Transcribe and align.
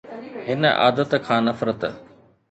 هن 0.47 0.63
عادت 0.79 1.11
کان 1.25 1.45
نفرت 1.49 1.81